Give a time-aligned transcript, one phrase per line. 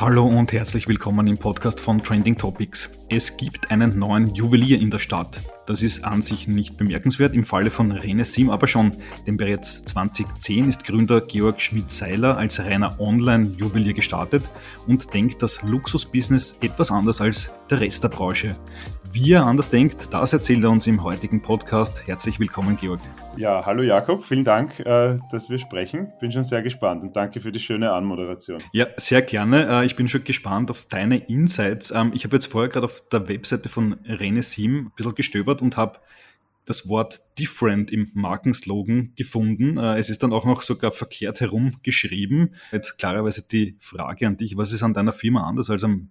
[0.00, 2.90] Hallo und herzlich willkommen im Podcast von Trending Topics.
[3.10, 5.42] Es gibt einen neuen Juwelier in der Stadt.
[5.66, 8.92] Das ist an sich nicht bemerkenswert, im Falle von Rene Sim aber schon,
[9.26, 14.48] denn bereits 2010 ist Gründer Georg Schmidt-Seiler als reiner Online-Juwelier gestartet
[14.86, 18.56] und denkt das Luxusbusiness etwas anders als der Rest der Branche.
[19.12, 22.06] Wie er anders denkt, das erzählt er uns im heutigen Podcast.
[22.06, 23.00] Herzlich willkommen, Georg.
[23.40, 26.12] Ja, hallo Jakob, vielen Dank, äh, dass wir sprechen.
[26.20, 28.62] Bin schon sehr gespannt und danke für die schöne Anmoderation.
[28.74, 29.80] Ja, sehr gerne.
[29.80, 31.90] Äh, ich bin schon gespannt auf deine Insights.
[31.90, 35.62] Ähm, ich habe jetzt vorher gerade auf der Webseite von Rene Sim ein bisschen gestöbert
[35.62, 36.00] und habe
[36.66, 39.78] das Wort different im Markenslogan gefunden.
[39.78, 42.52] Äh, es ist dann auch noch sogar verkehrt herum geschrieben.
[42.72, 46.10] Jetzt klarerweise die Frage an dich, was ist an deiner Firma anders als, am,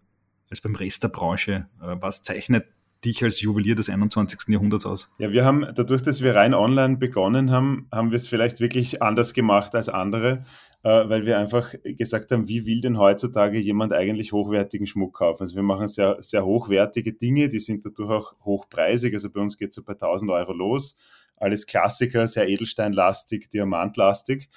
[0.50, 1.68] als beim Rest der Branche?
[1.78, 2.66] Was zeichnet
[3.06, 4.50] dich als Juwelier des 21.
[4.50, 5.14] Jahrhunderts aus?
[5.18, 9.02] Ja, wir haben dadurch, dass wir rein online begonnen haben, haben wir es vielleicht wirklich
[9.02, 10.44] anders gemacht als andere,
[10.84, 15.44] äh, weil wir einfach gesagt haben, wie will denn heutzutage jemand eigentlich hochwertigen Schmuck kaufen?
[15.44, 19.14] Also wir machen sehr, sehr hochwertige Dinge, die sind dadurch auch hochpreisig.
[19.14, 20.98] Also bei uns geht es so bei 1000 Euro los.
[21.38, 24.50] Alles Klassiker, sehr edelsteinlastig, diamantlastig.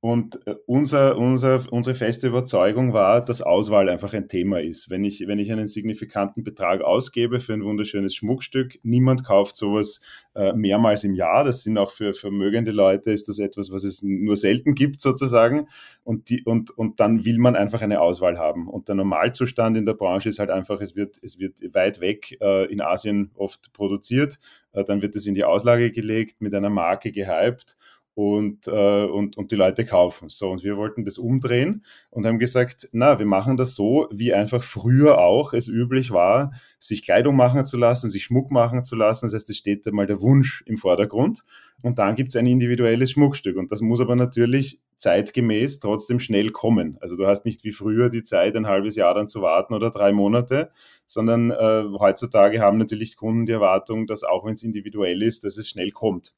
[0.00, 4.90] Und äh, unser, unser, unsere feste Überzeugung war, dass Auswahl einfach ein Thema ist.
[4.90, 10.00] Wenn ich, wenn ich einen signifikanten Betrag ausgebe für ein wunderschönes Schmuckstück, niemand kauft sowas
[10.36, 11.42] äh, mehrmals im Jahr.
[11.42, 15.66] Das sind auch für vermögende Leute, ist das etwas, was es nur selten gibt sozusagen.
[16.04, 18.68] Und, die, und, und dann will man einfach eine Auswahl haben.
[18.68, 22.38] Und der Normalzustand in der Branche ist halt einfach, es wird, es wird weit weg
[22.40, 24.38] äh, in Asien oft produziert.
[24.72, 27.76] Dann wird es in die Auslage gelegt, mit einer Marke gehypt
[28.18, 30.28] und, äh, und, und die Leute kaufen.
[30.28, 34.34] So, und wir wollten das umdrehen und haben gesagt, na, wir machen das so, wie
[34.34, 38.96] einfach früher auch es üblich war, sich Kleidung machen zu lassen, sich Schmuck machen zu
[38.96, 39.26] lassen.
[39.26, 41.44] Das heißt, es steht einmal der Wunsch im Vordergrund
[41.84, 43.56] und dann gibt es ein individuelles Schmuckstück.
[43.56, 46.98] Und das muss aber natürlich zeitgemäß trotzdem schnell kommen.
[47.00, 49.92] Also du hast nicht wie früher die Zeit, ein halbes Jahr dann zu warten oder
[49.92, 50.72] drei Monate,
[51.06, 55.56] sondern äh, heutzutage haben natürlich Kunden die Erwartung, dass auch wenn es individuell ist, dass
[55.56, 56.34] es schnell kommt.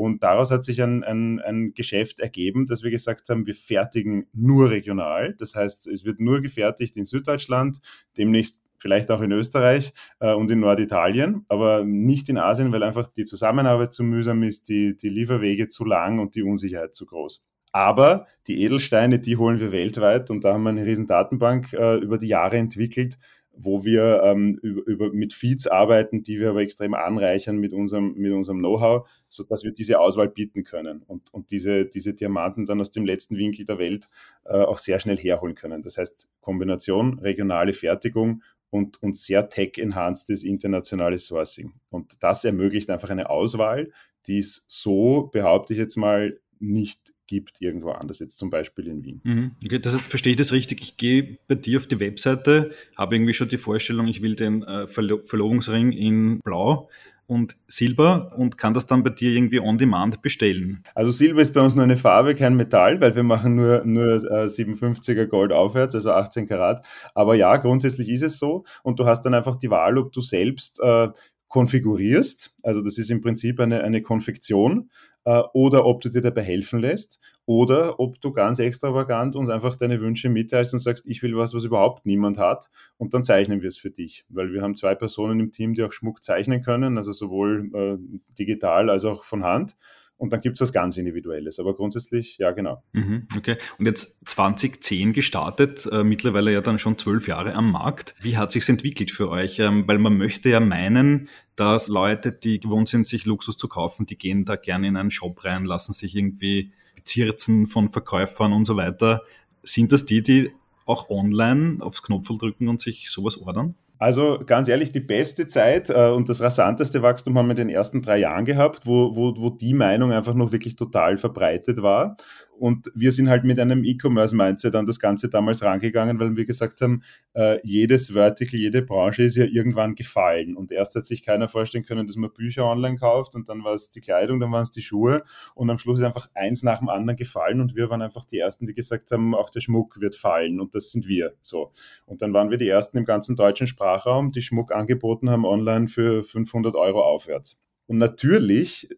[0.00, 4.28] Und daraus hat sich ein, ein, ein Geschäft ergeben, dass wir gesagt haben, wir fertigen
[4.32, 5.34] nur regional.
[5.34, 7.80] Das heißt, es wird nur gefertigt in Süddeutschland,
[8.16, 13.08] demnächst vielleicht auch in Österreich äh, und in Norditalien, aber nicht in Asien, weil einfach
[13.08, 17.44] die Zusammenarbeit zu mühsam ist, die, die Lieferwege zu lang und die Unsicherheit zu groß.
[17.72, 21.96] Aber die Edelsteine, die holen wir weltweit und da haben wir eine riesen Datenbank äh,
[21.98, 23.18] über die Jahre entwickelt,
[23.62, 28.14] wo wir ähm, über, über, mit Feeds arbeiten, die wir aber extrem anreichern mit unserem,
[28.14, 32.80] mit unserem Know-how, sodass wir diese Auswahl bieten können und, und diese, diese Diamanten dann
[32.80, 34.08] aus dem letzten Winkel der Welt
[34.44, 35.82] äh, auch sehr schnell herholen können.
[35.82, 41.74] Das heißt, Kombination, regionale Fertigung und, und sehr tech-enhancedes internationales Sourcing.
[41.90, 43.90] Und das ermöglicht einfach eine Auswahl,
[44.26, 49.04] die es so, behaupte ich jetzt mal, nicht gibt irgendwo anders, jetzt zum Beispiel in
[49.04, 49.20] Wien.
[49.22, 49.52] Mhm.
[49.64, 50.82] Okay, das verstehe ich das richtig.
[50.82, 54.64] Ich gehe bei dir auf die Webseite, habe irgendwie schon die Vorstellung, ich will den
[54.64, 56.90] äh, Verlo Verlobungsring in Blau
[57.28, 60.82] und Silber und kann das dann bei dir irgendwie on demand bestellen.
[60.96, 64.06] Also Silber ist bei uns nur eine Farbe, kein Metall, weil wir machen nur, nur
[64.06, 66.84] äh, 57er Gold aufwärts, also 18 Karat.
[67.14, 70.20] Aber ja, grundsätzlich ist es so und du hast dann einfach die Wahl, ob du
[70.20, 71.10] selbst äh,
[71.50, 74.88] konfigurierst, also das ist im Prinzip eine, eine Konfektion,
[75.24, 79.74] äh, oder ob du dir dabei helfen lässt, oder ob du ganz extravagant uns einfach
[79.76, 83.62] deine Wünsche mitteilst und sagst, ich will was, was überhaupt niemand hat, und dann zeichnen
[83.62, 86.62] wir es für dich, weil wir haben zwei Personen im Team, die auch Schmuck zeichnen
[86.62, 89.76] können, also sowohl äh, digital als auch von Hand
[90.20, 91.58] und dann gibt es was ganz Individuelles.
[91.58, 92.82] Aber grundsätzlich, ja, genau.
[92.92, 93.56] Mhm, okay.
[93.78, 98.14] Und jetzt 2010 gestartet, äh, mittlerweile ja dann schon zwölf Jahre am Markt.
[98.20, 99.58] Wie hat sich's entwickelt für euch?
[99.60, 104.04] Ähm, weil man möchte ja meinen, dass Leute, die gewohnt sind, sich Luxus zu kaufen,
[104.04, 108.66] die gehen da gerne in einen Shop rein, lassen sich irgendwie bezirzen von Verkäufern und
[108.66, 109.22] so weiter.
[109.62, 110.50] Sind das die, die
[110.84, 113.74] auch online aufs Knopf drücken und sich sowas ordern?
[114.00, 117.68] Also ganz ehrlich, die beste Zeit äh, und das rasanteste Wachstum haben wir in den
[117.68, 122.16] ersten drei Jahren gehabt, wo, wo, wo die Meinung einfach noch wirklich total verbreitet war.
[122.60, 126.82] Und wir sind halt mit einem E-Commerce-Mindset an das Ganze damals rangegangen, weil wir gesagt
[126.82, 127.02] haben,
[127.32, 130.56] äh, jedes Vertical, jede Branche ist ja irgendwann gefallen.
[130.56, 133.72] Und erst hat sich keiner vorstellen können, dass man Bücher online kauft und dann war
[133.72, 135.22] es die Kleidung, dann waren es die Schuhe
[135.54, 138.38] und am Schluss ist einfach eins nach dem anderen gefallen und wir waren einfach die
[138.38, 141.32] Ersten, die gesagt haben, auch der Schmuck wird fallen und das sind wir.
[141.40, 141.72] So.
[142.04, 145.88] Und dann waren wir die Ersten im ganzen deutschen Sprachraum, die Schmuck angeboten haben online
[145.88, 147.60] für 500 Euro aufwärts.
[147.86, 148.88] Und natürlich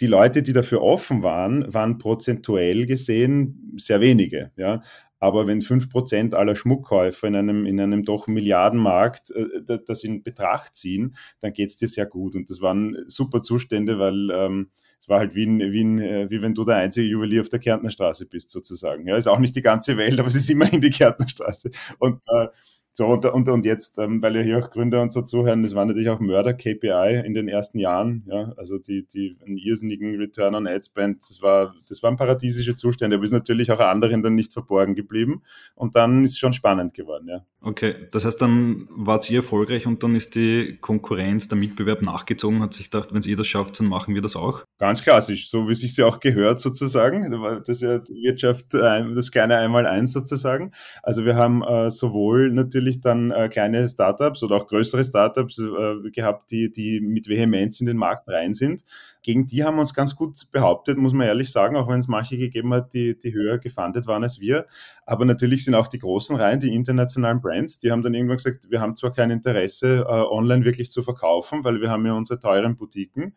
[0.00, 4.50] die Leute, die dafür offen waren, waren prozentuell gesehen sehr wenige.
[4.56, 4.80] Ja?
[5.20, 10.74] Aber wenn 5% aller Schmuckkäufer in einem, in einem doch Milliardenmarkt äh, das in Betracht
[10.74, 12.34] ziehen, dann geht es dir sehr gut.
[12.34, 16.28] Und das waren super Zustände, weil ähm, es war halt wie, ein, wie, ein, äh,
[16.28, 19.06] wie wenn du der einzige Juwelier auf der Kärntnerstraße bist, sozusagen.
[19.06, 21.70] Ja, ist auch nicht die ganze Welt, aber es ist immerhin die Kärntnerstraße.
[21.98, 22.48] Und äh,
[22.96, 25.74] so, und, und, und jetzt, ähm, weil ja hier auch Gründer und so zuhören, das
[25.74, 30.54] war natürlich auch Mörder-KPI in den ersten Jahren, ja, also die, die einen irrsinnigen Return
[30.54, 34.36] on Ad Spend, das war, das waren paradiesische Zustände, aber ist natürlich auch anderen dann
[34.36, 35.42] nicht verborgen geblieben
[35.74, 37.44] und dann ist es schon spannend geworden, ja.
[37.62, 42.62] Okay, das heißt, dann wart ihr erfolgreich und dann ist die Konkurrenz, der Mitbewerb nachgezogen,
[42.62, 44.62] hat sich gedacht, wenn ihr das schafft, dann machen wir das auch?
[44.78, 49.12] Ganz klassisch, so wie es sich ja auch gehört sozusagen, das ist ja Wirtschaft, äh,
[49.14, 50.70] das kleine einmal eins sozusagen,
[51.02, 55.58] also wir haben äh, sowohl natürlich natürlich dann äh, kleine Startups oder auch größere Startups
[55.58, 58.84] äh, gehabt, die, die mit Vehemenz in den Markt rein sind.
[59.22, 62.08] Gegen die haben wir uns ganz gut behauptet, muss man ehrlich sagen, auch wenn es
[62.08, 64.66] manche gegeben hat, die, die höher gefundet waren als wir.
[65.06, 68.70] Aber natürlich sind auch die großen rein, die internationalen Brands, die haben dann irgendwann gesagt,
[68.70, 72.38] wir haben zwar kein Interesse, äh, online wirklich zu verkaufen, weil wir haben ja unsere
[72.38, 73.34] teuren Boutiquen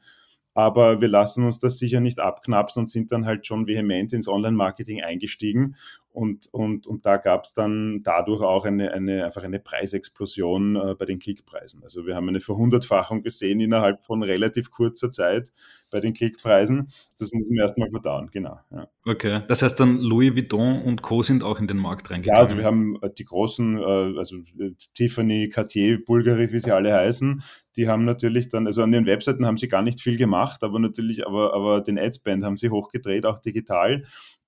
[0.57, 4.27] aber wir lassen uns das sicher nicht abknapsen und sind dann halt schon vehement ins
[4.27, 5.75] Online-Marketing eingestiegen
[6.17, 10.95] und, und, und da gab es dann dadurch auch eine, eine, einfach eine Preisexplosion äh,
[10.97, 11.83] bei den Klickpreisen.
[11.83, 15.53] Also wir haben eine Verhundertfachung gesehen innerhalb von relativ kurzer Zeit
[15.91, 16.87] bei den Klickpreisen.
[17.19, 18.59] Das muss man erstmal verdauen, genau.
[18.71, 18.87] Ja.
[19.05, 21.21] Okay, das heißt dann Louis Vuitton und Co.
[21.21, 22.35] sind auch in den Markt reingegangen?
[22.35, 26.71] Ja, also wir haben äh, die großen, äh, also äh, Tiffany, Cartier, Bulgari, wie sie
[26.71, 27.43] alle heißen,
[27.75, 30.79] die haben natürlich dann, also an den Webseiten haben sie gar nicht viel gemacht, aber
[30.79, 34.03] natürlich, aber, aber den Adspend haben sie hochgedreht, auch digital.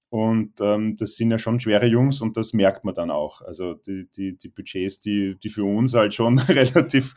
[0.09, 3.41] Und ähm, das sind ja schon schwere Jungs und das merkt man dann auch.
[3.41, 7.13] Also die, die, die Budgets, die, die für uns halt schon relativ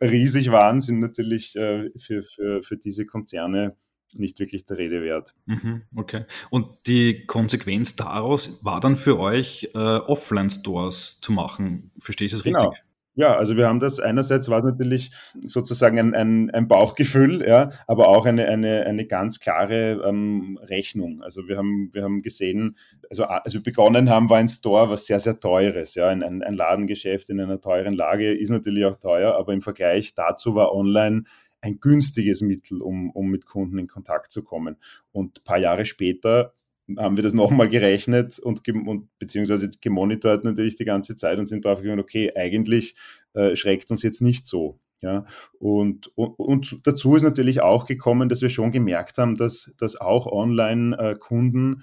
[0.00, 3.76] riesig waren, sind natürlich äh, für, für, für diese Konzerne
[4.14, 5.34] nicht wirklich der Rede wert.
[5.46, 6.24] Mhm, okay.
[6.50, 11.90] Und die Konsequenz daraus war dann für euch, äh, Offline-Stores zu machen.
[11.98, 12.72] Verstehe ich das genau.
[13.18, 15.10] Ja, also wir haben das, einerseits war es natürlich
[15.42, 21.22] sozusagen ein, ein, ein Bauchgefühl, ja, aber auch eine, eine, eine ganz klare ähm, Rechnung.
[21.22, 22.76] Also wir haben, wir haben gesehen,
[23.08, 26.42] also als wir begonnen haben, war ein Store was sehr, sehr teures, ja, ein, ein,
[26.42, 30.74] ein Ladengeschäft in einer teuren Lage ist natürlich auch teuer, aber im Vergleich dazu war
[30.74, 31.22] online
[31.62, 34.76] ein günstiges Mittel, um, um mit Kunden in Kontakt zu kommen.
[35.10, 36.52] Und ein paar Jahre später
[36.98, 41.64] haben wir das nochmal gerechnet und, und beziehungsweise gemonitort natürlich die ganze Zeit und sind
[41.64, 42.94] drauf gekommen, okay, eigentlich
[43.34, 44.78] äh, schreckt uns jetzt nicht so.
[45.02, 45.26] Ja,
[45.58, 50.00] und, und, und, dazu ist natürlich auch gekommen, dass wir schon gemerkt haben, dass, dass
[50.00, 51.82] auch Online-Kunden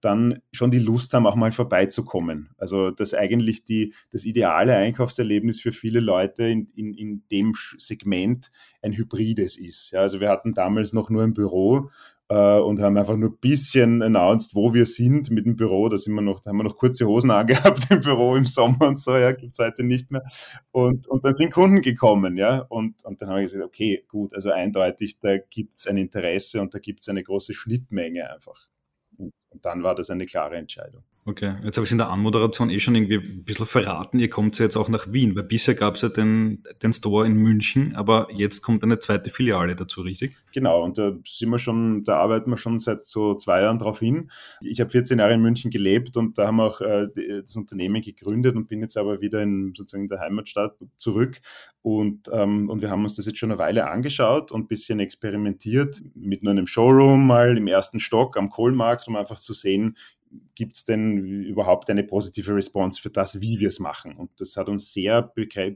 [0.00, 2.50] dann schon die Lust haben, auch mal vorbeizukommen.
[2.58, 8.50] Also dass eigentlich die, das ideale Einkaufserlebnis für viele Leute in, in, in dem Segment
[8.82, 9.90] ein hybrides ist.
[9.90, 13.38] Ja, also wir hatten damals noch nur ein Büro äh, und haben einfach nur ein
[13.40, 15.88] bisschen announced, wo wir sind mit dem Büro.
[15.88, 18.86] Da sind wir noch, da haben wir noch kurze Hosen angehabt im Büro im Sommer
[18.88, 20.22] und so, ja, gibt es heute nicht mehr.
[20.70, 24.34] Und, und dann sind Kunden gekommen, ja, und, und dann haben wir gesagt, okay, gut,
[24.34, 28.68] also eindeutig, da gibt es ein Interesse und da gibt es eine große Schnittmenge einfach.
[29.16, 31.02] Und, und dann war das eine klare Entscheidung.
[31.26, 34.18] Okay, jetzt habe ich es in der Anmoderation eh schon irgendwie ein bisschen verraten.
[34.18, 37.34] Ihr kommt jetzt auch nach Wien, weil bisher gab es ja den, den Store in
[37.34, 40.34] München, aber jetzt kommt eine zweite Filiale dazu, richtig?
[40.54, 43.98] Genau, und da sind wir schon, da arbeiten wir schon seit so zwei Jahren drauf
[43.98, 44.30] hin.
[44.62, 47.08] Ich habe 14 Jahre in München gelebt und da haben wir auch äh,
[47.42, 51.40] das Unternehmen gegründet und bin jetzt aber wieder in sozusagen der Heimatstadt zurück.
[51.82, 55.00] Und, ähm, und wir haben uns das jetzt schon eine Weile angeschaut und ein bisschen
[55.00, 59.96] experimentiert mit nur einem Showroom mal im ersten Stock am Kohlmarkt, um einfach zu sehen,
[60.54, 64.16] gibt es denn überhaupt eine positive Response für das, wie wir es machen?
[64.16, 65.32] Und das hat uns sehr,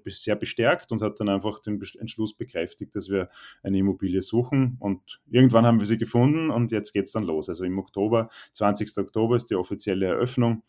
[0.06, 3.28] sehr bestärkt und hat dann einfach den Entschluss bekräftigt, dass wir
[3.62, 4.76] eine Immobilie suchen.
[4.78, 7.49] Und irgendwann haben wir sie gefunden und jetzt geht es dann los.
[7.49, 8.96] Also im Oktober, 20.
[8.99, 10.62] Oktober ist die offizielle Eröffnung.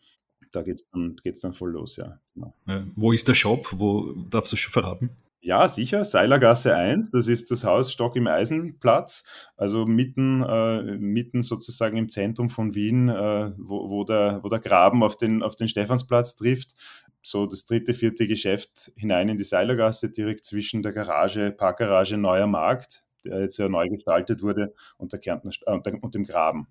[0.52, 2.18] Da geht es dann, geht's dann voll los, ja.
[2.34, 2.54] Genau.
[2.94, 3.68] Wo ist der Shop?
[3.72, 5.10] Wo darfst du schon verraten?
[5.46, 6.04] Ja, sicher.
[6.04, 9.24] Seilergasse 1, das ist das Haus Stock im Eisenplatz,
[9.56, 14.58] also mitten, äh, mitten sozusagen im Zentrum von Wien, äh, wo, wo, der, wo der
[14.58, 16.74] Graben auf den, auf den Stephansplatz trifft.
[17.22, 22.48] So das dritte, vierte Geschäft hinein in die Seilergasse, direkt zwischen der Garage, Parkgarage Neuer
[22.48, 26.66] Markt, der jetzt ja neu gestaltet wurde, und, der Kärntner, äh, und dem Graben.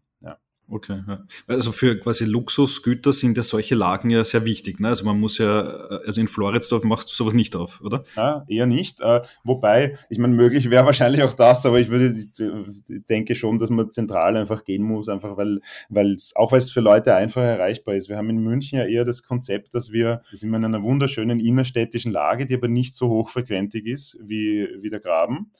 [0.67, 1.03] Okay,
[1.47, 4.79] also für quasi Luxusgüter sind ja solche Lagen ja sehr wichtig.
[4.79, 4.87] Ne?
[4.87, 8.03] Also man muss ja, also in Floridsdorf machst du sowas nicht auf, oder?
[8.15, 8.99] Ja, eher nicht.
[8.99, 13.59] Äh, wobei, ich meine, möglich wäre wahrscheinlich auch das, aber ich würde, ich denke schon,
[13.59, 17.13] dass man zentral einfach gehen muss, einfach weil, weil es, auch weil es für Leute
[17.13, 18.09] einfach erreichbar ist.
[18.09, 21.39] Wir haben in München ja eher das Konzept, dass wir, wir sind in einer wunderschönen
[21.39, 25.51] innerstädtischen Lage, die aber nicht so hochfrequentig ist wie, wie der Graben.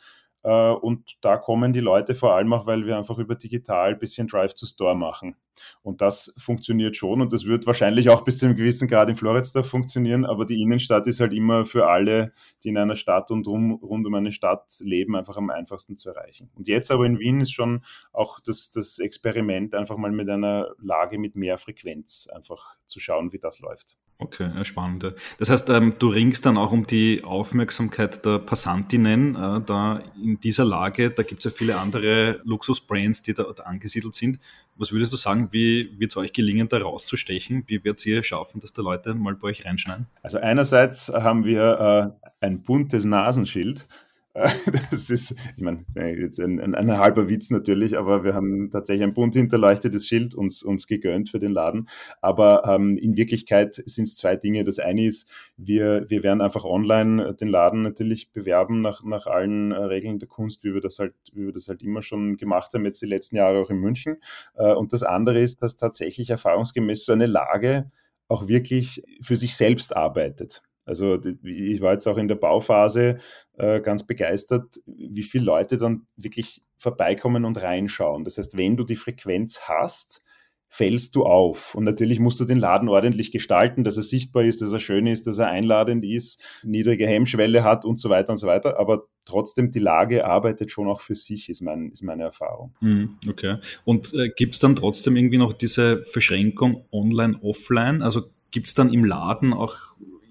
[0.45, 3.99] Äh, und da kommen die Leute vor allem auch, weil wir einfach über digital ein
[3.99, 5.35] bisschen Drive to Store machen.
[5.81, 9.15] Und das funktioniert schon und das wird wahrscheinlich auch bis zu einem gewissen Grad in
[9.15, 12.33] Floridsdorf funktionieren, aber die Innenstadt ist halt immer für alle,
[12.63, 16.09] die in einer Stadt und rum, rund um eine Stadt leben, einfach am einfachsten zu
[16.09, 16.50] erreichen.
[16.55, 20.74] Und jetzt aber in Wien ist schon auch das, das Experiment, einfach mal mit einer
[20.79, 23.97] Lage mit mehr Frequenz einfach zu schauen, wie das läuft.
[24.17, 25.13] Okay, spannend.
[25.39, 29.35] Das heißt, ähm, du ringst dann auch um die Aufmerksamkeit der Passantinnen.
[29.35, 33.63] Äh, da in dieser Lage, da gibt es ja viele andere Luxusbrands, die da, da
[33.63, 34.39] angesiedelt sind.
[34.77, 37.63] Was würdest du sagen, wie wird es euch gelingen, da rauszustechen?
[37.67, 40.08] Wie wird ihr schaffen, dass da Leute mal bei euch reinschneiden?
[40.22, 43.88] Also einerseits haben wir äh, ein buntes Nasenschild,
[44.92, 49.04] Das ist, ich meine, jetzt ein, ein, ein, halber Witz natürlich, aber wir haben tatsächlich
[49.04, 51.88] ein bunt hinterleuchtetes Schild uns, uns gegönnt für den Laden.
[52.22, 54.65] Aber ähm, in Wirklichkeit sind es zwei Dinge.
[54.65, 59.72] Das eine ist, wir, wir werden einfach online den Laden natürlich bewerben nach, nach allen
[59.72, 62.74] äh, Regeln der Kunst, wie wir das halt, wie wir das halt immer schon gemacht
[62.74, 64.18] haben, jetzt die letzten Jahre auch in München.
[64.56, 67.89] Äh, und das andere ist, dass tatsächlich erfahrungsgemäß so eine Lage
[68.27, 70.64] auch wirklich für sich selbst arbeitet.
[70.86, 73.18] Also ich war jetzt auch in der Bauphase
[73.58, 78.24] äh, ganz begeistert, wie viele Leute dann wirklich vorbeikommen und reinschauen.
[78.24, 80.22] Das heißt, wenn du die Frequenz hast,
[80.68, 81.74] fällst du auf.
[81.74, 85.08] Und natürlich musst du den Laden ordentlich gestalten, dass er sichtbar ist, dass er schön
[85.08, 88.77] ist, dass er einladend ist, niedrige Hemmschwelle hat und so weiter und so weiter.
[88.77, 92.75] Aber trotzdem, die Lage arbeitet schon auch für sich, ist, mein, ist meine Erfahrung.
[92.82, 93.58] Mhm, okay.
[93.86, 98.01] Und äh, gibt es dann trotzdem irgendwie noch diese Verschränkung online, offline?
[98.01, 99.75] Also gibt es dann im Laden auch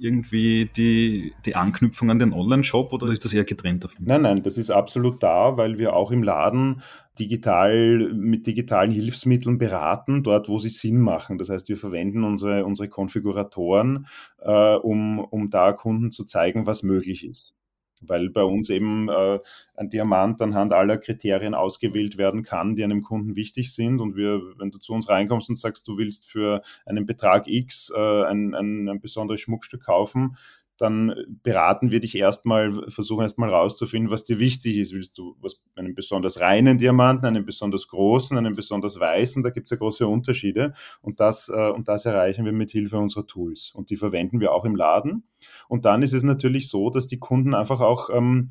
[0.05, 4.05] irgendwie die, die Anknüpfung an den Online-Shop oder ist das eher getrennt davon?
[4.05, 6.83] Nein, nein, das ist absolut da, weil wir auch im Laden
[7.19, 11.39] digital mit digitalen Hilfsmitteln beraten, dort wo sie Sinn machen.
[11.39, 14.07] Das heißt, wir verwenden unsere, unsere Konfiguratoren,
[14.41, 17.55] äh, um, um da Kunden zu zeigen, was möglich ist
[18.09, 19.39] weil bei uns eben äh,
[19.77, 24.01] ein Diamant anhand aller Kriterien ausgewählt werden kann, die einem Kunden wichtig sind.
[24.01, 27.93] Und wir, wenn du zu uns reinkommst und sagst, du willst für einen Betrag X
[27.95, 30.37] äh, ein, ein, ein besonderes Schmuckstück kaufen,
[30.76, 34.93] dann beraten wir dich erstmal, versuchen erstmal rauszufinden, was dir wichtig ist.
[34.93, 39.43] Willst du was, einen besonders reinen Diamanten, einen besonders großen, einen besonders weißen?
[39.43, 40.73] Da gibt es ja große Unterschiede.
[41.00, 43.73] Und das, äh, und das erreichen wir mit Hilfe unserer Tools.
[43.75, 45.25] Und die verwenden wir auch im Laden.
[45.69, 48.50] Und dann ist es natürlich so, dass die Kunden einfach auch ähm,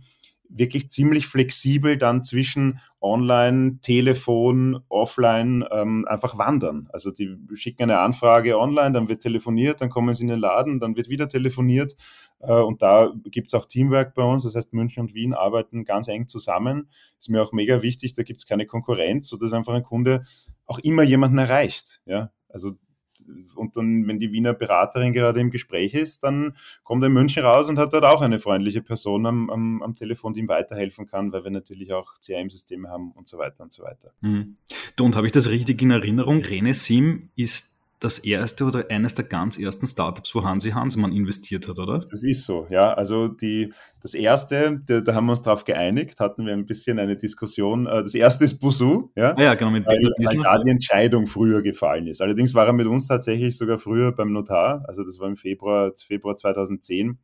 [0.50, 6.88] wirklich ziemlich flexibel dann zwischen Online, Telefon, Offline ähm, einfach wandern.
[6.94, 10.80] Also die schicken eine Anfrage online, dann wird telefoniert, dann kommen sie in den Laden,
[10.80, 11.96] dann wird wieder telefoniert
[12.40, 14.44] äh, und da gibt es auch Teamwork bei uns.
[14.44, 16.90] Das heißt, München und Wien arbeiten ganz eng zusammen.
[17.20, 20.24] Ist mir auch mega wichtig, da gibt es keine Konkurrenz, sodass einfach ein Kunde
[20.66, 22.02] auch immer jemanden erreicht.
[22.06, 22.32] Ja?
[22.50, 22.74] Also
[23.56, 27.44] und dann, wenn die Wiener Beraterin gerade im Gespräch ist, dann kommt er in München
[27.44, 31.08] raus und hat dort auch eine freundliche Person am, am, am Telefon, die ihm weiterhelfen
[31.08, 34.12] kann, weil wir natürlich auch CRM-Systeme haben und so weiter und so weiter.
[34.22, 34.58] Mhm.
[35.00, 36.44] Und habe ich das richtig in Erinnerung?
[36.44, 37.73] Renesim ist
[38.04, 42.06] das erste oder eines der ganz ersten Startups, wo Hansi Hansmann investiert hat, oder?
[42.10, 42.94] Das ist so, ja.
[42.94, 47.00] Also die, das erste, da, da haben wir uns darauf geeinigt, hatten wir ein bisschen
[47.00, 47.88] eine Diskussion.
[47.88, 49.36] Äh, das erste ist Busu, ja.
[49.38, 52.22] Ah ja, genau, mit weil, weil da die Entscheidung früher gefallen ist.
[52.22, 55.92] Allerdings war er mit uns tatsächlich sogar früher beim Notar, also das war im Februar,
[55.96, 57.18] Februar 2010.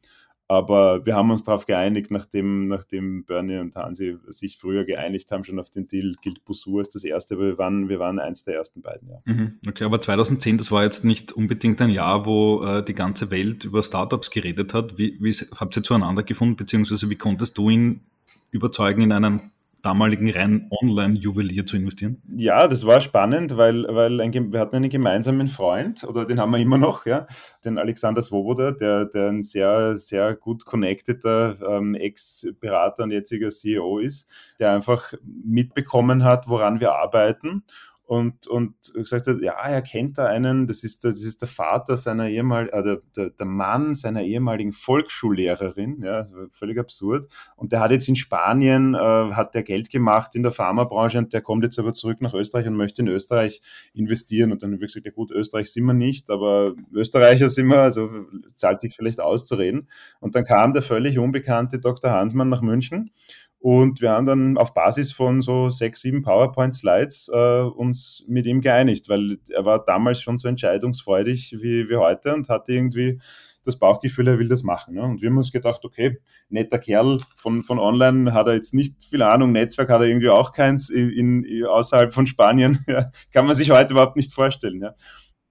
[0.52, 5.44] Aber wir haben uns darauf geeinigt, nachdem, nachdem Bernie und Hansi sich früher geeinigt haben,
[5.44, 8.46] schon auf den Deal, gilt Busur als das erste, aber wir waren, wir waren eins
[8.46, 9.22] der ersten beiden, ja.
[9.26, 13.30] Mhm, okay, aber 2010, das war jetzt nicht unbedingt ein Jahr, wo äh, die ganze
[13.30, 14.98] Welt über Startups geredet hat.
[14.98, 18.02] Wie, wie habt ihr zueinander gefunden, beziehungsweise wie konntest du ihn
[18.50, 19.52] überzeugen, in einen
[19.82, 22.22] damaligen rein Online-Juwelier zu investieren?
[22.36, 26.52] Ja, das war spannend, weil, weil ein, wir hatten einen gemeinsamen Freund, oder den haben
[26.52, 27.26] wir immer noch, ja,
[27.64, 34.00] den Alexander Svoboda, der, der ein sehr, sehr gut connecteter ähm, Ex-Berater und jetziger CEO
[34.00, 37.64] ist, der einfach mitbekommen hat, woran wir arbeiten
[38.10, 41.96] und, und gesagt hat, ja, er kennt da einen, das ist, das ist der Vater
[41.96, 47.28] seiner ehemaligen, äh, der, der Mann seiner ehemaligen Volksschullehrerin, ja, völlig absurd.
[47.56, 51.34] Und der hat jetzt in Spanien, äh, hat der Geld gemacht in der Pharmabranche und
[51.34, 53.62] der kommt jetzt aber zurück nach Österreich und möchte in Österreich
[53.94, 54.52] investieren.
[54.52, 57.78] Und dann habe ich gesagt, ja gut, Österreich sind wir nicht, aber Österreicher sind wir,
[57.78, 58.10] also
[58.56, 59.88] zahlt sich vielleicht auszureden.
[60.20, 62.10] Und dann kam der völlig unbekannte Dr.
[62.10, 63.12] Hansmann nach München
[63.60, 68.62] und wir haben dann auf Basis von so sechs, sieben PowerPoint-Slides äh, uns mit ihm
[68.62, 73.20] geeinigt, weil er war damals schon so entscheidungsfreudig wie, wie heute und hatte irgendwie
[73.66, 74.96] das Bauchgefühl, er will das machen.
[74.96, 75.04] Ne?
[75.04, 79.04] Und wir haben uns gedacht, okay, netter Kerl, von, von online hat er jetzt nicht
[79.04, 82.80] viel Ahnung, Netzwerk hat er irgendwie auch keins in, in außerhalb von Spanien.
[83.34, 84.82] Kann man sich heute überhaupt nicht vorstellen.
[84.82, 84.96] Ja?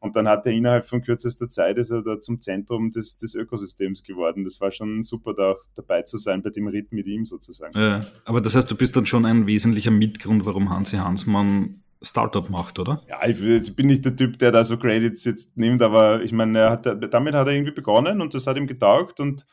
[0.00, 3.34] Und dann hat er innerhalb von kürzester Zeit ist er da zum Zentrum des, des
[3.34, 4.44] Ökosystems geworden.
[4.44, 7.76] Das war schon super, da auch dabei zu sein bei dem Ritt mit ihm sozusagen.
[7.76, 12.48] Ja, aber das heißt, du bist dann schon ein wesentlicher Mitgrund, warum Hansi Hansmann Startup
[12.48, 13.02] macht, oder?
[13.08, 16.32] Ja, ich, ich, bin nicht der Typ, der da so Credits jetzt nimmt, aber ich
[16.32, 19.46] meine, hat, damit hat er irgendwie begonnen und das hat ihm getaugt und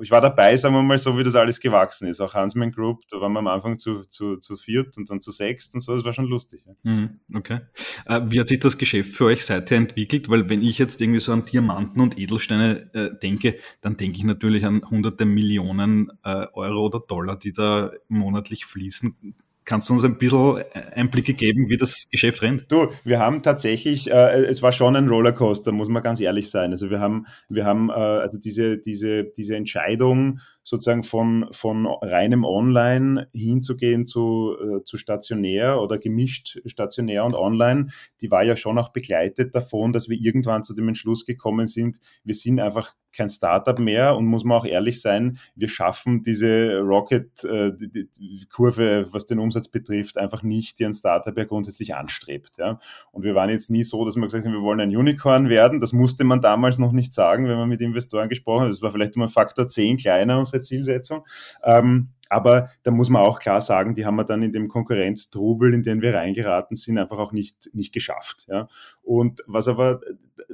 [0.00, 2.20] ich war dabei, sagen wir mal, so wie das alles gewachsen ist.
[2.20, 5.30] Auch Hansman Group, da waren wir am Anfang zu, zu, zu viert und dann zu
[5.30, 6.64] sechst und so, das war schon lustig.
[6.82, 7.60] Mhm, okay.
[8.06, 10.28] Äh, wie hat sich das Geschäft für euch seither entwickelt?
[10.30, 14.24] Weil wenn ich jetzt irgendwie so an Diamanten und Edelsteine äh, denke, dann denke ich
[14.24, 19.34] natürlich an hunderte Millionen äh, Euro oder Dollar, die da monatlich fließen.
[19.64, 22.70] Kannst du uns ein bisschen Einblicke geben, wie das Geschäft rennt?
[22.70, 26.70] Du, wir haben tatsächlich, äh, es war schon ein Rollercoaster, muss man ganz ehrlich sein.
[26.70, 32.44] Also wir haben, wir haben äh, also diese, diese, diese Entscheidung, sozusagen von, von reinem
[32.44, 37.88] Online hinzugehen zu, äh, zu stationär oder gemischt stationär und online,
[38.20, 41.98] die war ja schon auch begleitet davon, dass wir irgendwann zu dem Entschluss gekommen sind,
[42.24, 46.80] wir sind einfach kein Startup mehr und muss man auch ehrlich sein, wir schaffen diese
[46.80, 52.58] Rocket-Kurve, äh, was den Umsatz betrifft, einfach nicht, die ein Startup ja grundsätzlich anstrebt.
[52.58, 52.78] Ja.
[53.12, 55.80] Und wir waren jetzt nie so, dass wir gesagt haben, wir wollen ein Unicorn werden.
[55.80, 58.70] Das musste man damals noch nicht sagen, wenn man mit Investoren gesprochen hat.
[58.70, 61.26] Das war vielleicht immer Faktor 10 kleiner unsere Zielsetzung.
[61.62, 65.74] Ähm, aber da muss man auch klar sagen, die haben wir dann in dem Konkurrenztrubel,
[65.74, 68.46] in den wir reingeraten sind, einfach auch nicht, nicht geschafft.
[68.48, 68.66] Ja.
[69.02, 70.00] Und was aber,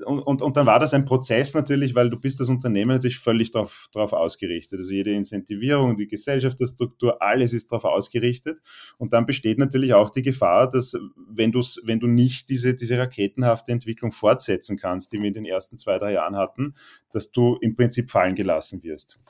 [0.04, 3.19] und, und, und dann war das ein Prozess natürlich, weil du bist das Unternehmen natürlich
[3.19, 4.80] völlig darauf drauf ausgerichtet.
[4.80, 8.61] Also jede Incentivierung, die Gesellschaftsstruktur, alles ist darauf ausgerichtet.
[8.99, 12.99] Und dann besteht natürlich auch die Gefahr, dass wenn, du's, wenn du nicht diese, diese
[12.99, 16.75] raketenhafte Entwicklung fortsetzen kannst, die wir in den ersten zwei, drei Jahren hatten,
[17.12, 19.21] dass du im Prinzip fallen gelassen wirst.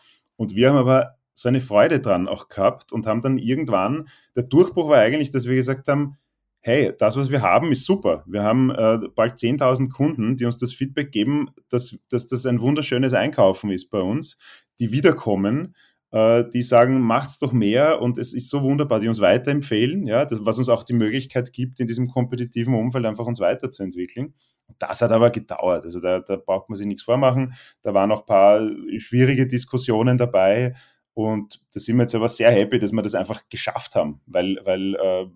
[0.41, 4.45] Und wir haben aber so eine Freude dran auch gehabt und haben dann irgendwann, der
[4.45, 6.17] Durchbruch war eigentlich, dass wir gesagt haben,
[6.61, 8.25] hey, das, was wir haben, ist super.
[8.27, 12.63] Wir haben äh, bald 10.000 Kunden, die uns das Feedback geben, dass, dass das ein
[12.63, 14.39] wunderschönes Einkaufen ist bei uns,
[14.79, 15.75] die wiederkommen,
[16.11, 20.25] äh, die sagen, macht's doch mehr und es ist so wunderbar, die uns weiterempfehlen, ja,
[20.25, 24.33] das, was uns auch die Möglichkeit gibt, in diesem kompetitiven Umfeld einfach uns weiterzuentwickeln.
[24.79, 25.85] Das hat aber gedauert.
[25.85, 27.55] Also da, da braucht man sich nichts vormachen.
[27.83, 30.75] Da waren auch ein paar schwierige Diskussionen dabei.
[31.13, 34.59] Und da sind wir jetzt aber sehr happy, dass wir das einfach geschafft haben, weil,
[34.65, 35.27] weil äh,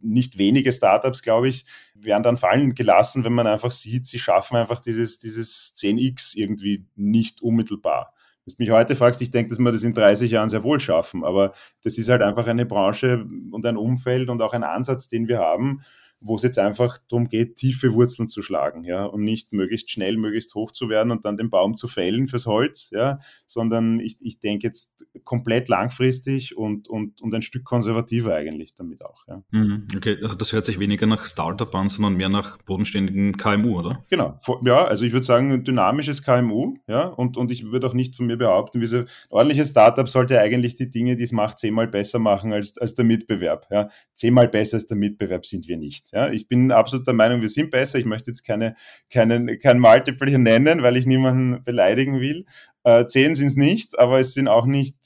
[0.00, 4.56] nicht wenige Startups, glaube ich, werden dann fallen gelassen, wenn man einfach sieht, sie schaffen
[4.56, 8.14] einfach dieses, dieses 10x irgendwie nicht unmittelbar.
[8.44, 10.80] Wenn du mich heute fragst, ich denke, dass wir das in 30 Jahren sehr wohl
[10.80, 15.08] schaffen, aber das ist halt einfach eine Branche und ein Umfeld und auch ein Ansatz,
[15.08, 15.82] den wir haben,
[16.20, 20.16] wo es jetzt einfach darum geht, tiefe Wurzeln zu schlagen, ja, und nicht möglichst schnell,
[20.16, 24.16] möglichst hoch zu werden und dann den Baum zu fällen fürs Holz, ja, sondern ich,
[24.20, 29.42] ich denke jetzt komplett langfristig und, und, und ein Stück konservativer eigentlich damit auch, ja.
[29.50, 33.78] Mhm, okay, also das hört sich weniger nach Startup an, sondern mehr nach bodenständigen KMU,
[33.78, 34.04] oder?
[34.10, 37.94] Genau, ja, also ich würde sagen, ein dynamisches KMU, ja, und, und ich würde auch
[37.94, 41.60] nicht von mir behaupten, wie so ordentliches Startup sollte eigentlich die Dinge, die es macht,
[41.60, 43.88] zehnmal besser machen als, als der Mitbewerb, ja.
[44.14, 46.07] Zehnmal besser als der Mitbewerb sind wir nicht.
[46.12, 47.98] Ja, ich bin absolut der Meinung, wir sind besser.
[47.98, 48.74] Ich möchte jetzt keine,
[49.10, 52.44] keinen, kein Multiple hier nennen, weil ich niemanden beleidigen will.
[52.88, 54.96] Äh, 10 sind es nicht, aber es sind auch nicht,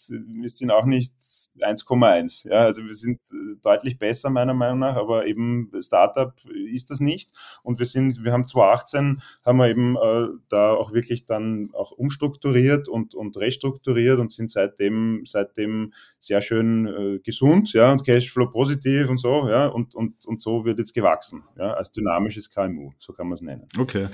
[0.44, 1.14] es sind auch nicht
[1.60, 2.48] 1,1.
[2.48, 6.32] Ja, also wir sind äh, deutlich besser meiner Meinung nach, aber eben Startup
[6.72, 7.32] ist das nicht.
[7.64, 11.90] Und wir sind, wir haben 2018 haben wir eben äh, da auch wirklich dann auch
[11.90, 18.46] umstrukturiert und, und restrukturiert und sind seitdem, seitdem sehr schön äh, gesund, ja, und Cashflow
[18.46, 22.92] positiv und so, ja, und, und, und so wird jetzt gewachsen, ja, als dynamisches KMU,
[22.98, 23.66] so kann man es nennen.
[23.76, 24.06] Okay.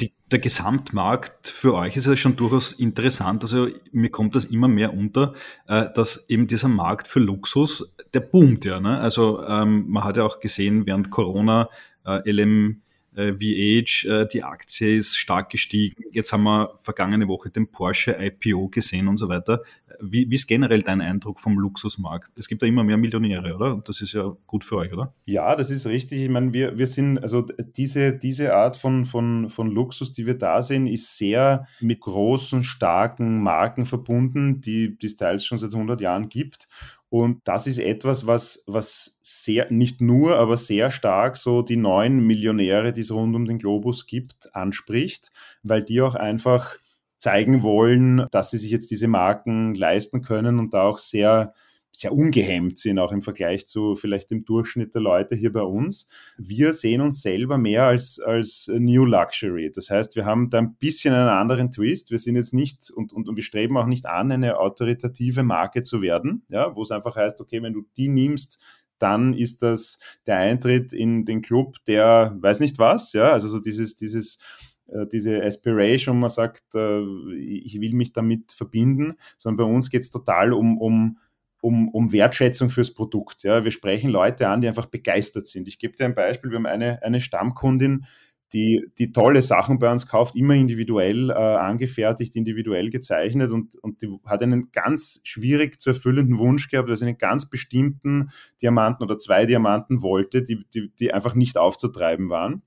[0.00, 3.11] Die, der Gesamtmarkt für euch ist ja schon durchaus interessant.
[3.42, 5.34] Also mir kommt das immer mehr unter,
[5.66, 8.80] äh, dass eben dieser Markt Markt für Luxus, der boomt ja.
[8.80, 8.98] Ne?
[8.98, 11.68] Also ähm, man hat ja auch gesehen, während Corona
[12.04, 12.82] äh, LM
[13.14, 16.02] äh, VH, äh, die Aktie ist stark gestiegen.
[16.10, 19.62] Jetzt haben wir vergangene Woche den Porsche IPO gesehen und so weiter.
[20.00, 22.32] Wie, wie ist generell dein Eindruck vom Luxusmarkt?
[22.38, 23.74] Es gibt ja immer mehr Millionäre, oder?
[23.74, 25.14] Und das ist ja gut für euch, oder?
[25.26, 26.22] Ja, das ist richtig.
[26.22, 27.44] Ich meine, wir, wir sind, also
[27.76, 32.64] diese, diese Art von, von, von Luxus, die wir da sehen, ist sehr mit großen,
[32.64, 36.66] starken Marken verbunden, die es teils schon seit 100 Jahren gibt.
[37.12, 42.26] Und das ist etwas, was, was sehr, nicht nur, aber sehr stark so die neuen
[42.26, 45.30] Millionäre, die es rund um den Globus gibt, anspricht,
[45.62, 46.78] weil die auch einfach
[47.18, 51.52] zeigen wollen, dass sie sich jetzt diese Marken leisten können und da auch sehr
[51.92, 56.08] sehr ungehemmt sind, auch im Vergleich zu vielleicht dem Durchschnitt der Leute hier bei uns.
[56.38, 59.70] Wir sehen uns selber mehr als, als New Luxury.
[59.72, 62.10] Das heißt, wir haben da ein bisschen einen anderen Twist.
[62.10, 65.82] Wir sind jetzt nicht und, und, und wir streben auch nicht an, eine autoritative Marke
[65.82, 68.58] zu werden, ja, wo es einfach heißt, okay, wenn du die nimmst,
[68.98, 73.58] dann ist das der Eintritt in den Club, der weiß nicht was, ja, also so
[73.58, 74.38] dieses, dieses,
[74.86, 77.00] äh, diese Aspiration, man sagt, äh,
[77.34, 81.18] ich will mich damit verbinden, sondern bei uns geht es total um, um
[81.62, 83.44] um, um Wertschätzung fürs Produkt.
[83.44, 85.68] Ja, wir sprechen Leute an, die einfach begeistert sind.
[85.68, 86.50] Ich gebe dir ein Beispiel.
[86.50, 88.04] Wir haben eine, eine Stammkundin,
[88.52, 94.02] die, die tolle Sachen bei uns kauft, immer individuell äh, angefertigt, individuell gezeichnet und, und
[94.02, 99.04] die hat einen ganz schwierig zu erfüllenden Wunsch gehabt, dass sie einen ganz bestimmten Diamanten
[99.04, 102.62] oder zwei Diamanten wollte, die, die, die einfach nicht aufzutreiben waren.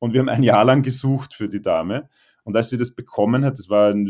[0.00, 2.08] Und wir haben ein Jahr lang gesucht für die Dame.
[2.48, 4.08] Und als sie das bekommen hat, das war ein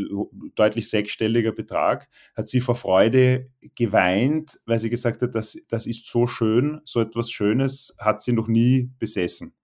[0.54, 6.06] deutlich sechsstelliger Betrag, hat sie vor Freude geweint, weil sie gesagt hat, das, das ist
[6.06, 9.54] so schön, so etwas Schönes hat sie noch nie besessen.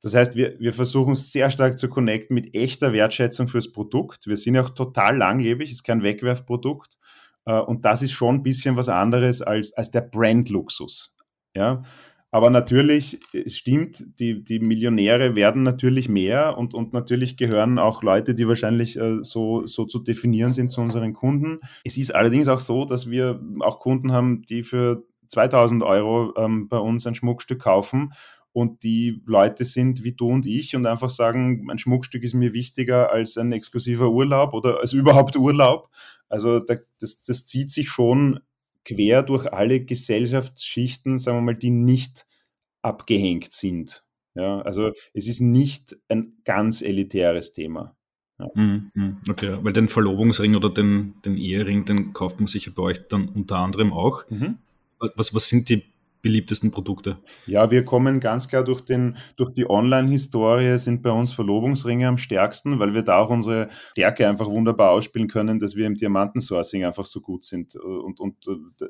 [0.00, 4.26] Das heißt, wir, wir versuchen sehr stark zu connecten mit echter Wertschätzung fürs Produkt.
[4.26, 6.96] Wir sind auch total langlebig, ist kein Wegwerfprodukt.
[7.44, 11.14] Äh, und das ist schon ein bisschen was anderes als, als der Brand-Luxus.
[11.54, 11.82] Ja?
[12.32, 18.02] Aber natürlich, es stimmt, die, die Millionäre werden natürlich mehr und, und natürlich gehören auch
[18.02, 21.58] Leute, die wahrscheinlich äh, so, so zu definieren sind zu unseren Kunden.
[21.84, 26.68] Es ist allerdings auch so, dass wir auch Kunden haben, die für 2000 Euro ähm,
[26.68, 28.12] bei uns ein Schmuckstück kaufen
[28.52, 32.52] und die Leute sind wie du und ich und einfach sagen, ein Schmuckstück ist mir
[32.52, 35.88] wichtiger als ein exklusiver Urlaub oder als überhaupt Urlaub.
[36.28, 38.40] Also da, das, das zieht sich schon
[38.84, 42.26] quer durch alle Gesellschaftsschichten, sagen wir mal, die nicht
[42.82, 44.04] abgehängt sind.
[44.34, 47.96] Ja, also es ist nicht ein ganz elitäres Thema.
[48.38, 48.48] Ja.
[48.54, 49.16] Mhm, mhm.
[49.28, 53.28] Okay, weil den Verlobungsring oder den, den Ehering, den kauft man sicher bei euch dann
[53.28, 54.28] unter anderem auch.
[54.30, 54.58] Mhm.
[54.98, 55.82] Was, was sind die
[56.22, 57.18] beliebtesten Produkte?
[57.46, 62.18] Ja, wir kommen ganz klar durch, den, durch die Online-Historie, sind bei uns Verlobungsringe am
[62.18, 66.84] stärksten, weil wir da auch unsere Stärke einfach wunderbar ausspielen können, dass wir im Diamantensourcing
[66.84, 67.76] einfach so gut sind.
[67.76, 68.46] Und, und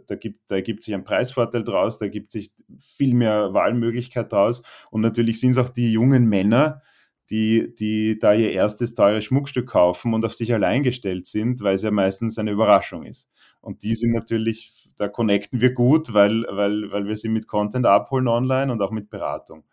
[0.06, 4.62] da, gibt, da ergibt sich ein Preisvorteil draus, da ergibt sich viel mehr Wahlmöglichkeit draus.
[4.90, 6.82] Und natürlich sind es auch die jungen Männer,
[7.30, 11.76] die, die da ihr erstes teures Schmuckstück kaufen und auf sich allein gestellt sind, weil
[11.76, 13.30] es ja meistens eine Überraschung ist.
[13.60, 17.86] Und die sind natürlich da connecten wir gut, weil, weil, weil wir sie mit Content
[17.86, 19.64] abholen online und auch mit Beratung.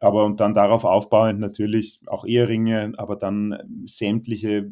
[0.00, 3.56] Aber und dann darauf aufbauend natürlich auch Eheringe, aber dann
[3.86, 4.68] sämtliche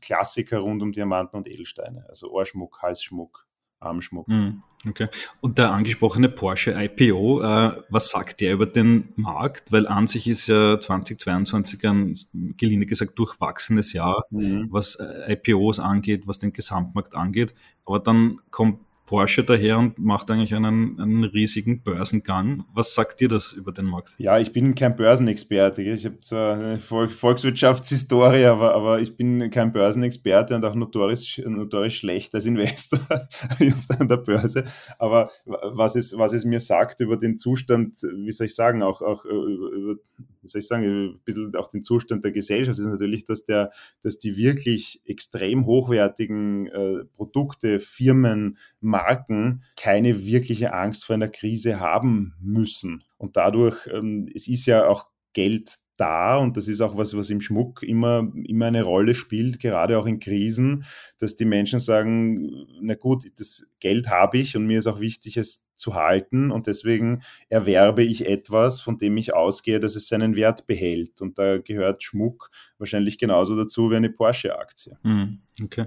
[0.00, 3.46] Klassiker rund um Diamanten und Edelsteine, also Ohrschmuck, Halsschmuck,
[3.78, 4.26] Armschmuck.
[4.26, 5.06] Hm, okay.
[5.40, 9.70] Und der angesprochene Porsche IPO, äh, was sagt der über den Markt?
[9.70, 12.14] Weil an sich ist ja 2022 ein,
[12.56, 14.66] gelinde gesagt, durchwachsenes Jahr, mhm.
[14.70, 17.54] was äh, IPOs angeht, was den Gesamtmarkt angeht.
[17.84, 22.64] Aber dann kommt Porsche daher und macht eigentlich einen, einen riesigen Börsengang.
[22.72, 24.14] Was sagt dir das über den Markt?
[24.18, 25.82] Ja, ich bin kein Börsenexperte.
[25.82, 31.98] Ich habe zwar eine Volkswirtschaftshistorie, aber, aber ich bin kein Börsenexperte und auch notorisch, notorisch
[31.98, 33.00] schlecht als Investor
[33.98, 34.64] an der Börse.
[34.98, 39.02] Aber was es, was es mir sagt über den Zustand, wie soll ich sagen, auch,
[39.02, 39.96] auch über,
[40.44, 43.70] wie soll ich sagen, ein bisschen auch den Zustand der Gesellschaft ist natürlich, dass, der,
[44.02, 51.80] dass die wirklich extrem hochwertigen äh, Produkte, Firmen, Marken keine wirkliche Angst vor einer Krise
[51.80, 53.02] haben müssen.
[53.16, 57.30] Und dadurch, ähm, es ist ja auch Geld da und das ist auch was, was
[57.30, 60.84] im Schmuck immer, immer eine Rolle spielt, gerade auch in Krisen,
[61.18, 65.36] dass die Menschen sagen, na gut, das Geld habe ich und mir ist auch wichtig,
[65.36, 70.36] es zu halten und deswegen erwerbe ich etwas, von dem ich ausgehe, dass es seinen
[70.36, 74.98] Wert behält und da gehört Schmuck wahrscheinlich genauso dazu wie eine Porsche-Aktie.
[75.02, 75.86] Hm, okay.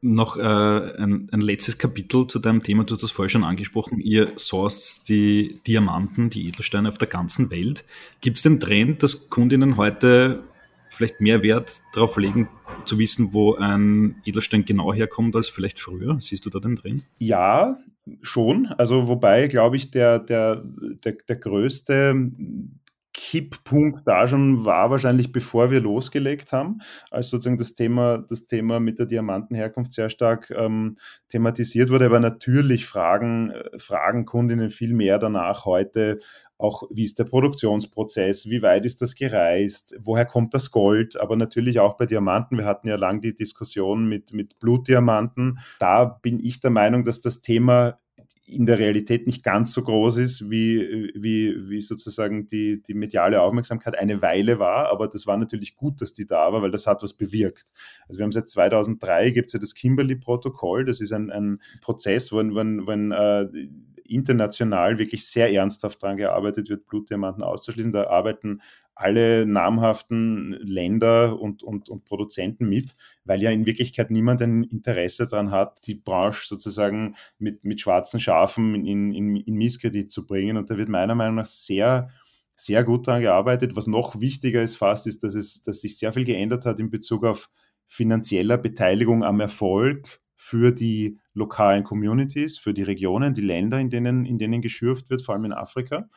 [0.00, 4.00] Noch äh, ein, ein, letztes Kapitel zu deinem Thema, du hast das vorher schon angesprochen,
[4.00, 7.84] ihr sourced die Diamanten, die Edelsteine auf der ganzen Welt.
[8.20, 10.44] Gibt es den Trend, dass Kundinnen heute
[10.88, 12.48] vielleicht mehr Wert darauf legen,
[12.84, 16.16] zu wissen, wo ein Edelstein genau herkommt als vielleicht früher?
[16.20, 17.02] Siehst du da den drin?
[17.18, 17.76] Ja,
[18.20, 18.68] schon.
[18.78, 20.62] Also wobei, glaube ich, der, der,
[21.04, 22.30] der, der größte
[23.14, 26.78] Kipppunkt da schon war wahrscheinlich, bevor wir losgelegt haben,
[27.10, 30.96] als sozusagen das Thema, das Thema mit der Diamantenherkunft sehr stark ähm,
[31.28, 32.06] thematisiert wurde.
[32.06, 36.18] Aber natürlich fragen, äh, fragen Kundinnen viel mehr danach heute,
[36.62, 41.34] auch wie ist der Produktionsprozess, wie weit ist das gereist, woher kommt das Gold, aber
[41.36, 42.56] natürlich auch bei Diamanten.
[42.56, 45.58] Wir hatten ja lang die Diskussion mit, mit Blutdiamanten.
[45.80, 47.98] Da bin ich der Meinung, dass das Thema
[48.46, 53.40] in der Realität nicht ganz so groß ist, wie, wie, wie sozusagen die, die mediale
[53.40, 54.88] Aufmerksamkeit eine Weile war.
[54.90, 57.66] Aber das war natürlich gut, dass die da war, weil das hat was bewirkt.
[58.06, 60.84] Also wir haben seit 2003 gibt es ja das Kimberley-Protokoll.
[60.84, 63.48] Das ist ein, ein Prozess, wo, wenn, wenn äh,
[64.14, 67.92] international wirklich sehr ernsthaft daran gearbeitet wird, Blutdiamanten auszuschließen.
[67.92, 68.60] Da arbeiten
[68.94, 72.94] alle namhaften Länder und, und, und Produzenten mit,
[73.24, 78.20] weil ja in Wirklichkeit niemand ein Interesse daran hat, die Branche sozusagen mit, mit schwarzen
[78.20, 80.56] Schafen in, in, in Misskredit zu bringen.
[80.56, 82.10] Und da wird meiner Meinung nach sehr
[82.54, 83.76] sehr gut daran gearbeitet.
[83.76, 86.90] Was noch wichtiger ist fast, ist, dass, es, dass sich sehr viel geändert hat in
[86.90, 87.50] Bezug auf
[87.88, 94.24] finanzieller Beteiligung am Erfolg für die lokalen Communities, für die Regionen, die Länder, in denen,
[94.24, 96.08] in denen geschürft wird, vor allem in Afrika.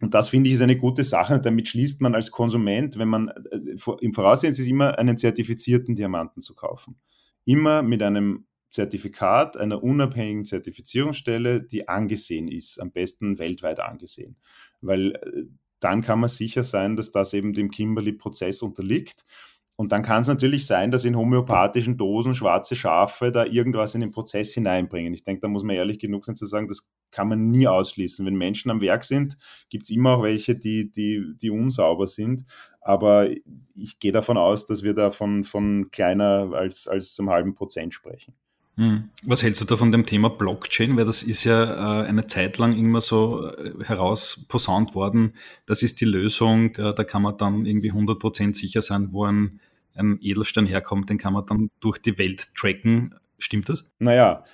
[0.00, 1.40] Und das finde ich ist eine gute Sache.
[1.40, 6.42] Damit schließt man als Konsument, wenn man äh, im Voraussehen ist immer, einen zertifizierten Diamanten
[6.42, 6.96] zu kaufen.
[7.44, 14.36] Immer mit einem Zertifikat einer unabhängigen Zertifizierungsstelle, die angesehen ist, am besten weltweit angesehen.
[14.80, 15.44] Weil äh,
[15.78, 19.24] dann kann man sicher sein, dass das eben dem Kimberley-Prozess unterliegt.
[19.76, 24.02] Und dann kann es natürlich sein, dass in homöopathischen Dosen schwarze Schafe da irgendwas in
[24.02, 25.12] den Prozess hineinbringen.
[25.14, 28.24] Ich denke, da muss man ehrlich genug sein zu sagen, das kann man nie ausschließen.
[28.24, 29.36] Wenn Menschen am Werk sind,
[29.70, 32.44] gibt es immer auch welche, die, die, die unsauber sind.
[32.80, 33.28] Aber
[33.74, 37.94] ich gehe davon aus, dass wir da von, von kleiner als, als einem halben Prozent
[37.94, 38.34] sprechen.
[38.76, 39.10] Hm.
[39.22, 40.96] Was hältst du da von dem Thema Blockchain?
[40.96, 45.34] Weil das ist ja äh, eine Zeit lang immer so äh, herausposaunt worden.
[45.64, 46.74] Das ist die Lösung.
[46.74, 49.60] Äh, da kann man dann irgendwie 100% sicher sein, wo ein,
[49.94, 51.08] ein Edelstein herkommt.
[51.08, 53.14] Den kann man dann durch die Welt tracken.
[53.38, 53.92] Stimmt das?
[54.00, 54.44] Naja,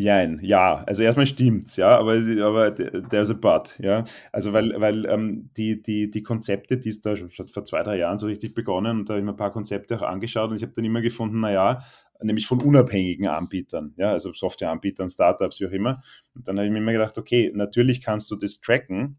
[0.00, 0.84] Jein, ja.
[0.86, 4.04] Also erstmal stimmt's, ja, aber, aber there's a but, ja.
[4.30, 7.96] Also weil, weil ähm, die, die, die Konzepte, die es da schon vor zwei, drei
[7.98, 10.56] Jahren so richtig begonnen und da habe ich mir ein paar Konzepte auch angeschaut und
[10.56, 11.80] ich habe dann immer gefunden, naja,
[12.22, 16.00] nämlich von unabhängigen Anbietern, ja, also Softwareanbietern, Startups, wie auch immer.
[16.36, 19.18] Und dann habe ich mir immer gedacht, okay, natürlich kannst du das tracken,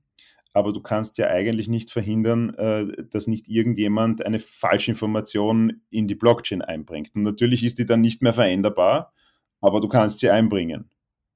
[0.53, 6.15] aber du kannst ja eigentlich nicht verhindern, äh, dass nicht irgendjemand eine Falschinformation in die
[6.15, 7.11] Blockchain einbringt.
[7.15, 9.11] Und natürlich ist die dann nicht mehr veränderbar
[9.61, 10.89] aber du kannst sie einbringen.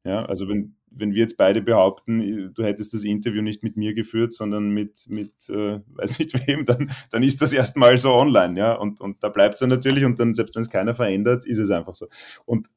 [0.06, 3.94] Ja, also wenn, wenn wir jetzt beide behaupten, du hättest das Interview nicht mit mir
[3.94, 8.60] geführt, sondern mit, mit äh, weiß nicht wem, dann, dann ist das erstmal so online,
[8.60, 8.74] ja.
[8.74, 11.60] Und, und da bleibt es dann natürlich und dann, selbst wenn es keiner verändert, ist
[11.60, 12.08] es einfach so.
[12.46, 12.68] Und,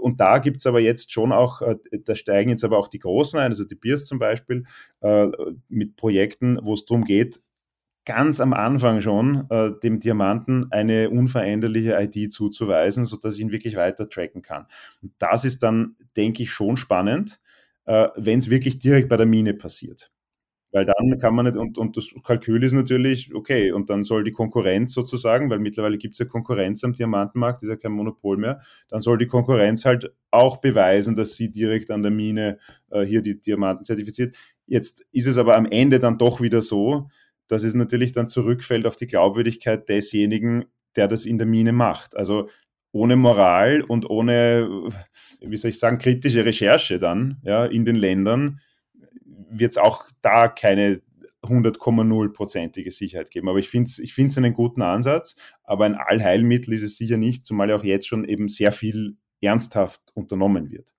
[0.00, 2.98] und da gibt es aber jetzt schon auch, äh, da steigen jetzt aber auch die
[2.98, 4.64] Großen ein, also die Biers zum Beispiel,
[5.00, 5.28] äh,
[5.68, 7.40] mit Projekten, wo es darum geht,
[8.04, 13.76] ganz am Anfang schon äh, dem Diamanten eine unveränderliche ID zuzuweisen, sodass ich ihn wirklich
[13.76, 14.66] weiter tracken kann.
[15.02, 17.40] Und das ist dann, denke ich, schon spannend,
[17.84, 20.10] äh, wenn es wirklich direkt bei der Mine passiert.
[20.72, 24.24] Weil dann kann man nicht, und, und das Kalkül ist natürlich, okay, und dann soll
[24.24, 28.38] die Konkurrenz sozusagen, weil mittlerweile gibt es ja Konkurrenz am Diamantenmarkt, ist ja kein Monopol
[28.38, 32.58] mehr, dann soll die Konkurrenz halt auch beweisen, dass sie direkt an der Mine
[32.90, 34.34] äh, hier die Diamanten zertifiziert.
[34.66, 37.10] Jetzt ist es aber am Ende dann doch wieder so,
[37.52, 40.64] dass es natürlich dann zurückfällt auf die Glaubwürdigkeit desjenigen,
[40.96, 42.16] der das in der Mine macht.
[42.16, 42.48] Also
[42.92, 44.88] ohne Moral und ohne,
[45.40, 48.60] wie soll ich sagen, kritische Recherche dann ja, in den Ländern
[49.50, 51.02] wird es auch da keine
[51.42, 53.50] 100,0-prozentige Sicherheit geben.
[53.50, 57.44] Aber ich finde es ich einen guten Ansatz, aber ein Allheilmittel ist es sicher nicht,
[57.44, 60.94] zumal ja auch jetzt schon eben sehr viel ernsthaft unternommen wird.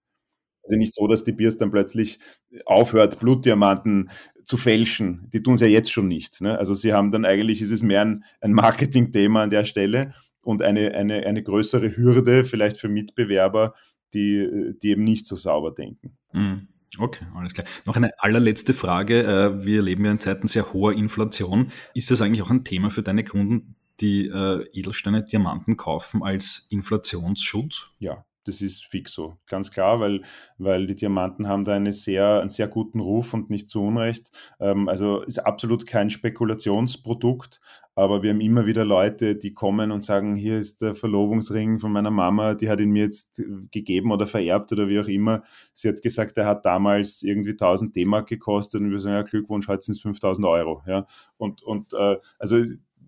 [0.63, 2.19] Also nicht so, dass die Biers dann plötzlich
[2.65, 4.09] aufhört, Blutdiamanten
[4.45, 5.29] zu fälschen.
[5.33, 6.41] Die tun es ja jetzt schon nicht.
[6.41, 6.57] Ne?
[6.57, 10.61] Also sie haben dann eigentlich, ist es mehr ein, ein Marketingthema an der Stelle und
[10.61, 13.73] eine, eine, eine größere Hürde vielleicht für Mitbewerber,
[14.13, 16.17] die, die eben nicht so sauber denken.
[16.33, 16.67] Mhm.
[16.99, 17.65] Okay, alles klar.
[17.85, 19.23] Noch eine allerletzte Frage.
[19.23, 21.71] Äh, wir leben ja in Zeiten sehr hoher Inflation.
[21.95, 26.67] Ist das eigentlich auch ein Thema für deine Kunden, die äh, Edelsteine, Diamanten kaufen als
[26.69, 27.89] Inflationsschutz?
[27.97, 30.21] Ja, das ist fix so, ganz klar, weil,
[30.57, 34.31] weil die Diamanten haben da eine sehr, einen sehr guten Ruf und nicht zu Unrecht.
[34.59, 37.59] Ähm, also ist absolut kein Spekulationsprodukt,
[37.95, 41.91] aber wir haben immer wieder Leute, die kommen und sagen, hier ist der Verlobungsring von
[41.91, 45.43] meiner Mama, die hat ihn mir jetzt gegeben oder vererbt oder wie auch immer.
[45.73, 49.67] Sie hat gesagt, er hat damals irgendwie 1000 D-Mark gekostet und wir sagen, ja, Glückwunsch,
[49.67, 50.81] heute sind es 5000 Euro.
[50.87, 51.05] Ja?
[51.37, 52.57] Und, und äh, also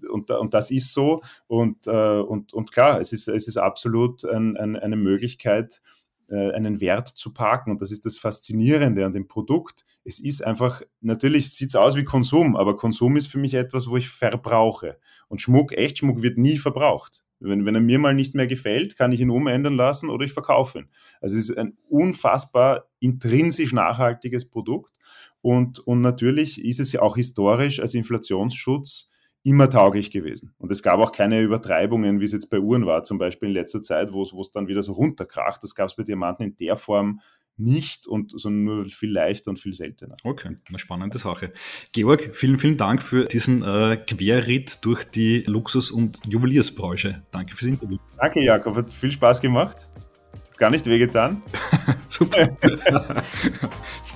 [0.08, 1.22] und, und das ist so.
[1.48, 5.82] Und, äh, und, und klar, es ist, es ist absolut ein, ein, eine Möglichkeit,
[6.30, 7.72] äh, einen Wert zu parken.
[7.72, 9.86] Und das ist das Faszinierende an dem Produkt.
[10.04, 13.88] Es ist einfach, natürlich sieht es aus wie Konsum, aber Konsum ist für mich etwas,
[13.88, 14.98] wo ich verbrauche.
[15.28, 17.24] Und Schmuck, Echtschmuck wird nie verbraucht.
[17.40, 20.34] Wenn, wenn er mir mal nicht mehr gefällt, kann ich ihn umändern lassen oder ich
[20.34, 20.90] verkaufe ihn.
[21.22, 24.94] Also es ist ein unfassbar intrinsisch nachhaltiges Produkt.
[25.42, 29.10] Und, und natürlich ist es ja auch historisch als Inflationsschutz
[29.46, 30.56] immer tauglich gewesen.
[30.58, 33.54] Und es gab auch keine Übertreibungen, wie es jetzt bei Uhren war, zum Beispiel in
[33.54, 35.62] letzter Zeit, wo es dann wieder so runterkracht.
[35.62, 37.22] Das gab es bei Diamanten in der Form
[37.56, 40.18] nicht und sondern nur viel leichter und viel seltener.
[40.24, 41.54] Okay, eine spannende Sache.
[41.94, 47.24] Georg, vielen, vielen Dank für diesen äh, Querritt durch die Luxus- und Juweliersbranche.
[47.32, 47.98] Danke fürs Interview.
[48.18, 48.76] Danke, Jakob.
[48.76, 49.90] Hat viel Spaß gemacht.
[50.58, 51.44] Gar nicht wehgetan.
[52.10, 52.50] Super.